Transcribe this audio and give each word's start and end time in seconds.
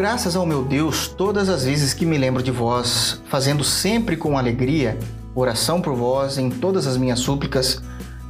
graças 0.00 0.34
ao 0.34 0.46
meu 0.46 0.64
Deus 0.64 1.08
todas 1.08 1.50
as 1.50 1.66
vezes 1.66 1.92
que 1.92 2.06
me 2.06 2.16
lembro 2.16 2.42
de 2.42 2.50
vós, 2.50 3.20
fazendo 3.26 3.62
sempre 3.62 4.16
com 4.16 4.38
alegria 4.38 4.98
oração 5.34 5.82
por 5.82 5.94
vós 5.94 6.38
em 6.38 6.48
todas 6.48 6.86
as 6.86 6.96
minhas 6.96 7.20
súplicas, 7.20 7.82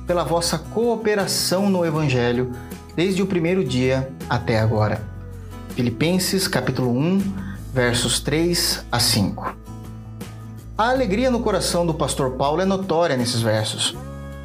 pela 0.05 0.25
vossa 0.25 0.59
cooperação 0.59 1.70
no 1.70 1.87
Evangelho, 1.87 2.51
desde 2.96 3.23
o 3.23 3.27
primeiro 3.27 3.62
dia 3.62 4.11
até 4.29 4.59
agora. 4.59 5.01
Filipenses 5.77 6.48
capítulo 6.48 6.91
1, 6.91 7.23
versos 7.73 8.18
3 8.18 8.84
a 8.91 8.98
5. 8.98 9.57
A 10.77 10.91
alegria 10.91 11.30
no 11.30 11.38
coração 11.38 11.87
do 11.87 11.95
pastor 11.95 12.32
Paulo 12.32 12.60
é 12.60 12.65
notória 12.65 13.16
nesses 13.16 13.43
versos. 13.43 13.96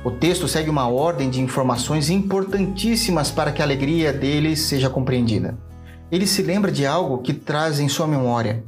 O 0.03 0.12
texto 0.12 0.48
segue 0.48 0.70
uma 0.70 0.87
ordem 0.87 1.31
de 1.31 1.41
informações 1.41 2.12
importantíssimas 2.12 3.31
para 3.31 3.51
que 3.51 3.63
a 3.63 3.65
alegria 3.65 4.13
dele 4.13 4.55
seja 4.55 4.91
compreendida. 4.91 5.57
Ele 6.11 6.27
se 6.27 6.41
lembra 6.41 6.71
de 6.71 6.85
algo 6.85 7.19
que 7.19 7.33
traz 7.33 7.79
em 7.79 7.89
sua 7.89 8.07
memória. 8.07 8.63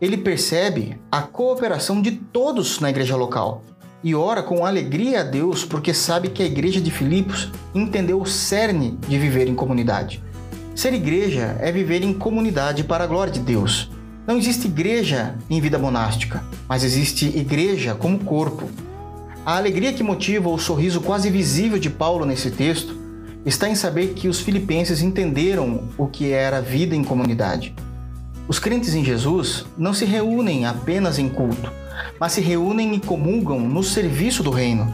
Ele 0.00 0.16
percebe 0.16 0.98
a 1.10 1.22
cooperação 1.22 2.00
de 2.00 2.12
todos 2.12 2.80
na 2.80 2.90
igreja 2.90 3.16
local 3.16 3.62
e 4.02 4.14
ora 4.14 4.42
com 4.42 4.64
alegria 4.64 5.20
a 5.20 5.24
Deus 5.24 5.64
porque 5.64 5.92
sabe 5.92 6.28
que 6.28 6.42
a 6.42 6.46
igreja 6.46 6.80
de 6.80 6.90
Filipos 6.90 7.50
entendeu 7.74 8.20
o 8.20 8.26
cerne 8.26 8.98
de 9.08 9.18
viver 9.18 9.48
em 9.48 9.54
comunidade. 9.54 10.22
Ser 10.74 10.92
igreja 10.92 11.56
é 11.60 11.72
viver 11.72 12.02
em 12.02 12.12
comunidade 12.12 12.84
para 12.84 13.04
a 13.04 13.06
glória 13.06 13.32
de 13.32 13.40
Deus. 13.40 13.90
Não 14.26 14.36
existe 14.36 14.66
igreja 14.66 15.34
em 15.48 15.60
vida 15.60 15.78
monástica, 15.78 16.44
mas 16.68 16.84
existe 16.84 17.26
igreja 17.36 17.94
como 17.94 18.18
corpo. 18.20 18.68
A 19.44 19.56
alegria 19.56 19.92
que 19.92 20.02
motiva 20.02 20.48
o 20.48 20.58
sorriso 20.58 21.00
quase 21.00 21.30
visível 21.30 21.78
de 21.78 21.88
Paulo 21.88 22.24
nesse 22.24 22.50
texto 22.50 23.05
está 23.48 23.68
em 23.68 23.76
saber 23.76 24.08
que 24.08 24.28
os 24.28 24.40
filipenses 24.40 25.00
entenderam 25.00 25.88
o 25.96 26.08
que 26.08 26.32
era 26.32 26.60
vida 26.60 26.96
em 26.96 27.04
comunidade. 27.04 27.74
Os 28.48 28.58
crentes 28.58 28.94
em 28.94 29.04
Jesus 29.04 29.64
não 29.78 29.94
se 29.94 30.04
reúnem 30.04 30.66
apenas 30.66 31.18
em 31.18 31.28
culto, 31.28 31.72
mas 32.18 32.32
se 32.32 32.40
reúnem 32.40 32.94
e 32.94 33.00
comungam 33.00 33.60
no 33.60 33.82
serviço 33.82 34.42
do 34.42 34.50
reino. 34.50 34.92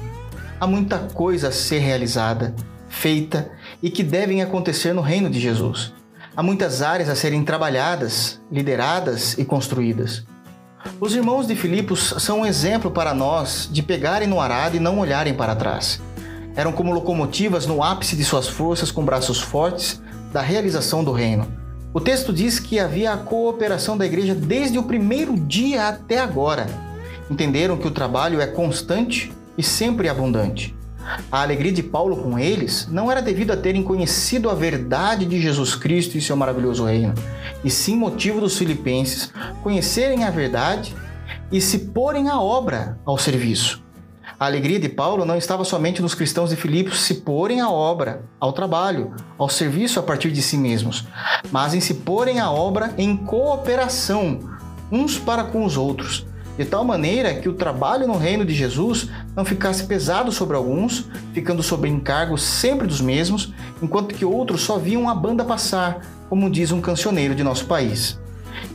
Há 0.60 0.66
muita 0.66 0.98
coisa 0.98 1.48
a 1.48 1.52
ser 1.52 1.78
realizada, 1.78 2.54
feita 2.88 3.50
e 3.82 3.90
que 3.90 4.02
devem 4.02 4.42
acontecer 4.42 4.92
no 4.92 5.00
reino 5.00 5.30
de 5.30 5.40
Jesus. 5.40 5.92
Há 6.36 6.42
muitas 6.42 6.82
áreas 6.82 7.08
a 7.08 7.16
serem 7.16 7.42
trabalhadas, 7.44 8.40
lideradas 8.50 9.36
e 9.38 9.44
construídas. 9.44 10.24
Os 11.00 11.14
irmãos 11.14 11.46
de 11.46 11.54
Filipos 11.54 12.14
são 12.18 12.40
um 12.40 12.46
exemplo 12.46 12.90
para 12.90 13.14
nós 13.14 13.68
de 13.70 13.82
pegarem 13.82 14.28
no 14.28 14.40
arado 14.40 14.76
e 14.76 14.80
não 14.80 14.98
olharem 14.98 15.34
para 15.34 15.54
trás. 15.54 16.00
Eram 16.54 16.72
como 16.72 16.92
locomotivas 16.92 17.66
no 17.66 17.82
ápice 17.82 18.14
de 18.14 18.24
suas 18.24 18.48
forças 18.48 18.90
com 18.90 19.04
braços 19.04 19.40
fortes 19.40 20.02
da 20.32 20.40
realização 20.40 21.02
do 21.02 21.12
reino. 21.12 21.46
O 21.94 22.00
texto 22.00 22.32
diz 22.32 22.58
que 22.58 22.78
havia 22.78 23.12
a 23.12 23.16
cooperação 23.16 23.96
da 23.96 24.06
igreja 24.06 24.34
desde 24.34 24.78
o 24.78 24.82
primeiro 24.82 25.36
dia 25.36 25.88
até 25.88 26.18
agora. 26.18 26.66
Entenderam 27.30 27.76
que 27.76 27.86
o 27.86 27.90
trabalho 27.90 28.40
é 28.40 28.46
constante 28.46 29.32
e 29.56 29.62
sempre 29.62 30.08
abundante. 30.08 30.74
A 31.30 31.42
alegria 31.42 31.72
de 31.72 31.82
Paulo 31.82 32.16
com 32.16 32.38
eles 32.38 32.86
não 32.90 33.10
era 33.10 33.20
devido 33.20 33.50
a 33.50 33.56
terem 33.56 33.82
conhecido 33.82 34.48
a 34.48 34.54
verdade 34.54 35.26
de 35.26 35.40
Jesus 35.40 35.74
Cristo 35.74 36.16
e 36.16 36.20
seu 36.20 36.36
maravilhoso 36.36 36.84
reino, 36.84 37.14
e 37.64 37.70
sim 37.70 37.96
motivo 37.96 38.40
dos 38.40 38.56
filipenses 38.56 39.32
conhecerem 39.62 40.24
a 40.24 40.30
verdade 40.30 40.94
e 41.50 41.60
se 41.60 41.78
porem 41.78 42.28
à 42.28 42.40
obra 42.40 42.98
ao 43.04 43.18
serviço. 43.18 43.81
A 44.42 44.46
alegria 44.46 44.80
de 44.80 44.88
Paulo 44.88 45.24
não 45.24 45.36
estava 45.36 45.62
somente 45.62 46.02
nos 46.02 46.16
cristãos 46.16 46.50
de 46.50 46.56
Filipos 46.56 47.02
se 47.02 47.14
porem 47.14 47.60
à 47.60 47.70
obra, 47.70 48.24
ao 48.40 48.52
trabalho, 48.52 49.14
ao 49.38 49.48
serviço 49.48 50.00
a 50.00 50.02
partir 50.02 50.32
de 50.32 50.42
si 50.42 50.56
mesmos, 50.56 51.06
mas 51.52 51.74
em 51.74 51.80
se 51.80 51.94
porem 51.94 52.40
à 52.40 52.50
obra 52.50 52.92
em 52.98 53.16
cooperação 53.16 54.40
uns 54.90 55.16
para 55.16 55.44
com 55.44 55.64
os 55.64 55.76
outros, 55.76 56.26
de 56.58 56.64
tal 56.64 56.84
maneira 56.84 57.34
que 57.34 57.48
o 57.48 57.52
trabalho 57.52 58.08
no 58.08 58.18
reino 58.18 58.44
de 58.44 58.52
Jesus 58.52 59.08
não 59.36 59.44
ficasse 59.44 59.84
pesado 59.84 60.32
sobre 60.32 60.56
alguns, 60.56 61.08
ficando 61.32 61.62
sob 61.62 61.88
encargo 61.88 62.36
sempre 62.36 62.88
dos 62.88 63.00
mesmos, 63.00 63.54
enquanto 63.80 64.12
que 64.12 64.24
outros 64.24 64.62
só 64.62 64.76
viam 64.76 65.08
a 65.08 65.14
banda 65.14 65.44
passar, 65.44 66.00
como 66.28 66.50
diz 66.50 66.72
um 66.72 66.80
cancioneiro 66.80 67.36
de 67.36 67.44
nosso 67.44 67.66
país. 67.66 68.18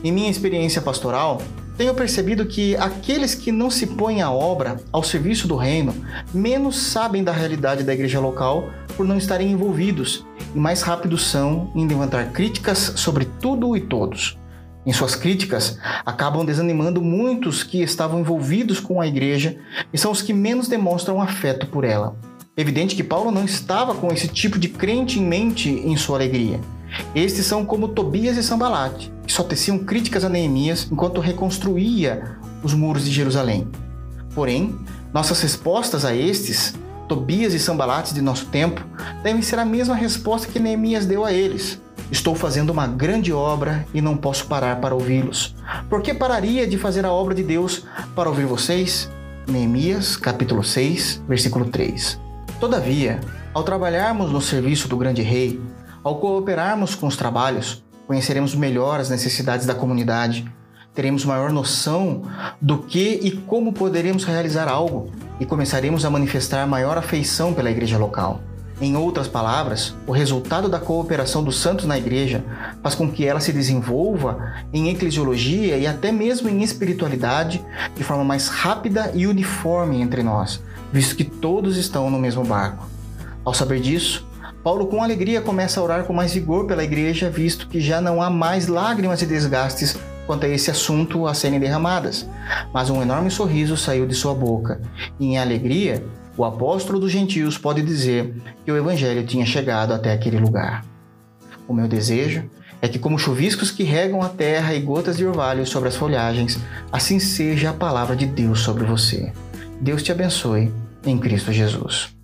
Em 0.02 0.12
minha 0.12 0.30
experiência 0.30 0.80
pastoral, 0.80 1.42
tenho 1.78 1.94
percebido 1.94 2.44
que 2.44 2.76
aqueles 2.76 3.36
que 3.36 3.52
não 3.52 3.70
se 3.70 3.86
põem 3.86 4.20
à 4.20 4.30
obra, 4.32 4.78
ao 4.90 5.04
serviço 5.04 5.46
do 5.46 5.54
reino, 5.54 5.94
menos 6.34 6.76
sabem 6.76 7.22
da 7.22 7.30
realidade 7.30 7.84
da 7.84 7.94
igreja 7.94 8.18
local 8.18 8.68
por 8.96 9.06
não 9.06 9.16
estarem 9.16 9.52
envolvidos 9.52 10.26
e 10.56 10.58
mais 10.58 10.82
rápidos 10.82 11.24
são 11.28 11.70
em 11.76 11.86
levantar 11.86 12.32
críticas 12.32 12.94
sobre 12.96 13.26
tudo 13.40 13.76
e 13.76 13.80
todos. 13.80 14.36
Em 14.84 14.92
suas 14.92 15.14
críticas, 15.14 15.78
acabam 16.04 16.44
desanimando 16.44 17.00
muitos 17.00 17.62
que 17.62 17.80
estavam 17.80 18.18
envolvidos 18.20 18.80
com 18.80 19.00
a 19.00 19.06
igreja 19.06 19.56
e 19.92 19.98
são 19.98 20.10
os 20.10 20.20
que 20.20 20.32
menos 20.32 20.66
demonstram 20.66 21.22
afeto 21.22 21.66
por 21.66 21.84
ela. 21.84 22.16
Evidente 22.56 22.96
que 22.96 23.04
Paulo 23.04 23.30
não 23.30 23.44
estava 23.44 23.94
com 23.94 24.08
esse 24.08 24.26
tipo 24.26 24.58
de 24.58 24.68
crente 24.68 25.20
em 25.20 25.24
mente 25.24 25.70
em 25.70 25.96
sua 25.96 26.16
alegria. 26.16 26.60
Estes 27.14 27.46
são 27.46 27.64
como 27.64 27.88
Tobias 27.88 28.36
e 28.36 28.42
Sambalate, 28.42 29.12
que 29.28 29.34
só 29.34 29.42
teciam 29.42 29.78
críticas 29.78 30.24
a 30.24 30.28
Neemias 30.30 30.88
enquanto 30.90 31.20
reconstruía 31.20 32.38
os 32.62 32.72
muros 32.72 33.04
de 33.04 33.12
Jerusalém. 33.12 33.68
Porém, 34.34 34.74
nossas 35.12 35.42
respostas 35.42 36.02
a 36.02 36.16
estes, 36.16 36.74
Tobias 37.06 37.52
e 37.52 37.58
Sambalates 37.58 38.14
de 38.14 38.22
nosso 38.22 38.46
tempo, 38.46 38.82
devem 39.22 39.42
ser 39.42 39.58
a 39.58 39.66
mesma 39.66 39.94
resposta 39.94 40.48
que 40.48 40.58
Neemias 40.58 41.04
deu 41.04 41.26
a 41.26 41.32
eles. 41.32 41.78
Estou 42.10 42.34
fazendo 42.34 42.70
uma 42.70 42.86
grande 42.86 43.30
obra 43.30 43.86
e 43.92 44.00
não 44.00 44.16
posso 44.16 44.46
parar 44.46 44.80
para 44.80 44.94
ouvi-los. 44.94 45.54
Por 45.90 46.00
que 46.00 46.14
pararia 46.14 46.66
de 46.66 46.78
fazer 46.78 47.04
a 47.04 47.12
obra 47.12 47.34
de 47.34 47.42
Deus 47.42 47.84
para 48.16 48.30
ouvir 48.30 48.46
vocês? 48.46 49.10
Neemias, 49.46 50.16
capítulo 50.16 50.64
6, 50.64 51.22
versículo 51.28 51.66
3. 51.66 52.18
Todavia, 52.58 53.20
ao 53.52 53.62
trabalharmos 53.62 54.32
no 54.32 54.40
serviço 54.40 54.88
do 54.88 54.96
grande 54.96 55.20
rei, 55.20 55.60
ao 56.02 56.18
cooperarmos 56.18 56.94
com 56.94 57.06
os 57.06 57.16
trabalhos, 57.16 57.82
conheceremos 58.08 58.54
melhor 58.54 58.98
as 58.98 59.10
necessidades 59.10 59.66
da 59.66 59.74
comunidade, 59.74 60.50
teremos 60.94 61.26
maior 61.26 61.52
noção 61.52 62.22
do 62.58 62.78
que 62.78 63.20
e 63.22 63.32
como 63.32 63.70
poderemos 63.70 64.24
realizar 64.24 64.66
algo 64.66 65.12
e 65.38 65.44
começaremos 65.44 66.06
a 66.06 66.10
manifestar 66.10 66.66
maior 66.66 66.96
afeição 66.96 67.52
pela 67.52 67.70
igreja 67.70 67.98
local. 67.98 68.40
Em 68.80 68.96
outras 68.96 69.28
palavras, 69.28 69.94
o 70.06 70.12
resultado 70.12 70.70
da 70.70 70.78
cooperação 70.78 71.44
dos 71.44 71.58
santos 71.58 71.84
na 71.84 71.98
igreja 71.98 72.42
faz 72.82 72.94
com 72.94 73.10
que 73.10 73.26
ela 73.26 73.40
se 73.40 73.52
desenvolva 73.52 74.54
em 74.72 74.88
eclesiologia 74.88 75.76
e 75.76 75.86
até 75.86 76.10
mesmo 76.10 76.48
em 76.48 76.62
espiritualidade 76.62 77.62
de 77.94 78.04
forma 78.04 78.24
mais 78.24 78.48
rápida 78.48 79.12
e 79.14 79.26
uniforme 79.26 80.00
entre 80.00 80.22
nós, 80.22 80.62
visto 80.90 81.14
que 81.14 81.24
todos 81.24 81.76
estão 81.76 82.08
no 82.08 82.18
mesmo 82.18 82.42
barco. 82.42 82.86
Ao 83.44 83.52
saber 83.52 83.80
disso, 83.80 84.27
Paulo 84.68 84.86
com 84.86 85.02
alegria 85.02 85.40
começa 85.40 85.80
a 85.80 85.82
orar 85.82 86.04
com 86.04 86.12
mais 86.12 86.34
vigor 86.34 86.66
pela 86.66 86.84
igreja, 86.84 87.30
visto 87.30 87.68
que 87.68 87.80
já 87.80 88.02
não 88.02 88.20
há 88.20 88.28
mais 88.28 88.66
lágrimas 88.66 89.22
e 89.22 89.26
desgastes 89.26 89.98
quanto 90.26 90.44
a 90.44 90.48
esse 90.50 90.70
assunto 90.70 91.26
a 91.26 91.32
serem 91.32 91.58
derramadas, 91.58 92.28
mas 92.70 92.90
um 92.90 93.00
enorme 93.00 93.30
sorriso 93.30 93.78
saiu 93.78 94.06
de 94.06 94.14
sua 94.14 94.34
boca, 94.34 94.78
e 95.18 95.24
em 95.24 95.38
alegria 95.38 96.04
o 96.36 96.44
apóstolo 96.44 97.00
dos 97.00 97.10
gentios 97.10 97.56
pode 97.56 97.80
dizer 97.80 98.34
que 98.62 98.70
o 98.70 98.76
evangelho 98.76 99.24
tinha 99.24 99.46
chegado 99.46 99.94
até 99.94 100.12
aquele 100.12 100.38
lugar. 100.38 100.84
O 101.66 101.72
meu 101.72 101.88
desejo 101.88 102.44
é 102.82 102.88
que, 102.88 102.98
como 102.98 103.18
chuviscos 103.18 103.70
que 103.70 103.84
regam 103.84 104.20
a 104.20 104.28
terra 104.28 104.74
e 104.74 104.80
gotas 104.80 105.16
de 105.16 105.24
orvalho 105.24 105.66
sobre 105.66 105.88
as 105.88 105.96
folhagens, 105.96 106.58
assim 106.92 107.18
seja 107.18 107.70
a 107.70 107.72
palavra 107.72 108.14
de 108.14 108.26
Deus 108.26 108.60
sobre 108.60 108.84
você. 108.84 109.32
Deus 109.80 110.02
te 110.02 110.12
abençoe 110.12 110.70
em 111.06 111.16
Cristo 111.16 111.52
Jesus. 111.52 112.17